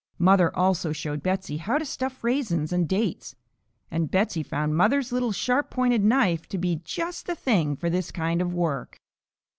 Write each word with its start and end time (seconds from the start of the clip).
Mother 0.17 0.49
also 0.57 0.93
showed 0.93 1.21
Betsey 1.21 1.57
how 1.57 1.77
to 1.77 1.85
stuff 1.85 2.23
raisins 2.23 2.73
and 2.73 2.89
dates, 2.89 3.35
and 3.91 4.09
Betsey 4.09 4.41
found 4.41 4.75
mother's 4.75 5.11
little 5.11 5.31
sharp 5.31 5.69
pointed 5.69 5.99
kitchen 6.01 6.07
knife 6.09 6.47
to 6.47 6.57
be 6.57 6.81
just 6.83 7.27
the 7.27 7.35
thing 7.35 7.75
for 7.75 7.87
this 7.87 8.09
kind 8.09 8.41
of 8.41 8.51
work. 8.51 8.97